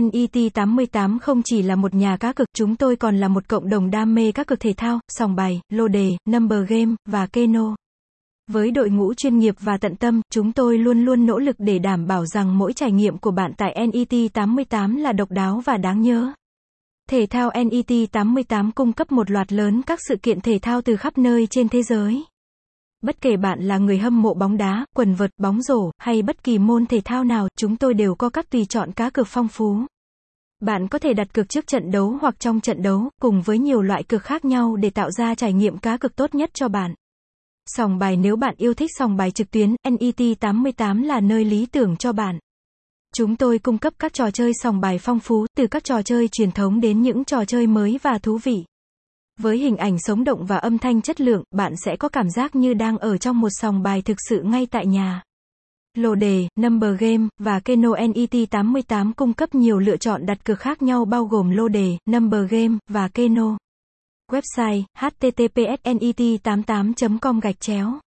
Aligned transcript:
NET88 0.00 1.18
không 1.18 1.42
chỉ 1.44 1.62
là 1.62 1.76
một 1.76 1.94
nhà 1.94 2.16
cá 2.16 2.32
cược, 2.32 2.46
chúng 2.56 2.76
tôi 2.76 2.96
còn 2.96 3.16
là 3.16 3.28
một 3.28 3.48
cộng 3.48 3.68
đồng 3.68 3.90
đam 3.90 4.14
mê 4.14 4.32
các 4.32 4.46
cược 4.46 4.60
thể 4.60 4.72
thao, 4.76 5.00
sòng 5.08 5.36
bài, 5.36 5.60
lô 5.68 5.88
đề, 5.88 6.10
number 6.28 6.58
game, 6.68 6.94
và 7.08 7.26
keno. 7.26 7.76
Với 8.50 8.70
đội 8.70 8.90
ngũ 8.90 9.14
chuyên 9.14 9.38
nghiệp 9.38 9.54
và 9.60 9.76
tận 9.76 9.96
tâm, 9.96 10.20
chúng 10.30 10.52
tôi 10.52 10.78
luôn 10.78 11.04
luôn 11.04 11.26
nỗ 11.26 11.38
lực 11.38 11.56
để 11.58 11.78
đảm 11.78 12.06
bảo 12.06 12.26
rằng 12.26 12.58
mỗi 12.58 12.72
trải 12.72 12.92
nghiệm 12.92 13.18
của 13.18 13.30
bạn 13.30 13.52
tại 13.56 13.86
NET88 13.86 14.98
là 14.98 15.12
độc 15.12 15.30
đáo 15.30 15.62
và 15.64 15.76
đáng 15.76 16.02
nhớ. 16.02 16.32
Thể 17.08 17.26
thao 17.26 17.50
NET88 17.50 18.70
cung 18.74 18.92
cấp 18.92 19.12
một 19.12 19.30
loạt 19.30 19.52
lớn 19.52 19.82
các 19.82 19.98
sự 20.08 20.16
kiện 20.16 20.40
thể 20.40 20.58
thao 20.62 20.82
từ 20.82 20.96
khắp 20.96 21.18
nơi 21.18 21.46
trên 21.50 21.68
thế 21.68 21.82
giới. 21.82 22.24
Bất 23.02 23.20
kể 23.20 23.36
bạn 23.36 23.60
là 23.60 23.78
người 23.78 23.98
hâm 23.98 24.22
mộ 24.22 24.34
bóng 24.34 24.56
đá, 24.56 24.84
quần 24.96 25.14
vợt, 25.14 25.30
bóng 25.38 25.62
rổ, 25.62 25.90
hay 25.98 26.22
bất 26.22 26.44
kỳ 26.44 26.58
môn 26.58 26.86
thể 26.86 27.00
thao 27.04 27.24
nào, 27.24 27.48
chúng 27.58 27.76
tôi 27.76 27.94
đều 27.94 28.14
có 28.14 28.30
các 28.30 28.50
tùy 28.50 28.64
chọn 28.64 28.92
cá 28.92 29.10
cược 29.10 29.26
phong 29.28 29.48
phú. 29.48 29.76
Bạn 30.60 30.88
có 30.88 30.98
thể 30.98 31.14
đặt 31.14 31.34
cược 31.34 31.48
trước 31.48 31.66
trận 31.66 31.90
đấu 31.90 32.18
hoặc 32.20 32.40
trong 32.40 32.60
trận 32.60 32.82
đấu, 32.82 33.10
cùng 33.20 33.42
với 33.42 33.58
nhiều 33.58 33.82
loại 33.82 34.02
cược 34.02 34.22
khác 34.22 34.44
nhau 34.44 34.76
để 34.76 34.90
tạo 34.90 35.10
ra 35.10 35.34
trải 35.34 35.52
nghiệm 35.52 35.78
cá 35.78 35.96
cược 35.96 36.16
tốt 36.16 36.34
nhất 36.34 36.50
cho 36.54 36.68
bạn. 36.68 36.94
Sòng 37.66 37.98
bài 37.98 38.16
nếu 38.16 38.36
bạn 38.36 38.54
yêu 38.58 38.74
thích 38.74 38.90
sòng 38.98 39.16
bài 39.16 39.30
trực 39.30 39.50
tuyến, 39.50 39.74
NET88 39.86 41.04
là 41.04 41.20
nơi 41.20 41.44
lý 41.44 41.66
tưởng 41.66 41.96
cho 41.96 42.12
bạn. 42.12 42.38
Chúng 43.14 43.36
tôi 43.36 43.58
cung 43.58 43.78
cấp 43.78 43.92
các 43.98 44.12
trò 44.12 44.30
chơi 44.30 44.52
sòng 44.62 44.80
bài 44.80 44.98
phong 44.98 45.20
phú, 45.20 45.46
từ 45.56 45.66
các 45.66 45.84
trò 45.84 46.02
chơi 46.02 46.28
truyền 46.28 46.52
thống 46.52 46.80
đến 46.80 47.02
những 47.02 47.24
trò 47.24 47.44
chơi 47.44 47.66
mới 47.66 47.98
và 48.02 48.18
thú 48.18 48.38
vị. 48.42 48.64
Với 49.40 49.58
hình 49.58 49.76
ảnh 49.76 49.98
sống 49.98 50.24
động 50.24 50.46
và 50.46 50.56
âm 50.56 50.78
thanh 50.78 51.02
chất 51.02 51.20
lượng, 51.20 51.42
bạn 51.50 51.72
sẽ 51.84 51.96
có 51.96 52.08
cảm 52.08 52.30
giác 52.30 52.54
như 52.54 52.74
đang 52.74 52.98
ở 52.98 53.18
trong 53.18 53.40
một 53.40 53.48
sòng 53.50 53.82
bài 53.82 54.02
thực 54.02 54.16
sự 54.28 54.42
ngay 54.42 54.66
tại 54.66 54.86
nhà. 54.86 55.22
Lô 55.94 56.14
đề, 56.14 56.48
Number 56.60 56.98
Game, 56.98 57.28
và 57.38 57.60
Keno 57.60 57.90
NET88 57.90 59.12
cung 59.16 59.32
cấp 59.32 59.54
nhiều 59.54 59.78
lựa 59.78 59.96
chọn 59.96 60.26
đặt 60.26 60.44
cược 60.44 60.60
khác 60.60 60.82
nhau 60.82 61.04
bao 61.04 61.24
gồm 61.24 61.50
lô 61.50 61.68
đề, 61.68 61.96
Number 62.10 62.50
Game, 62.50 62.78
và 62.88 63.08
Keno. 63.08 63.56
Website, 64.30 64.82
https 64.98 65.82
net88.com 65.84 67.40
gạch 67.40 67.60
chéo 67.60 67.98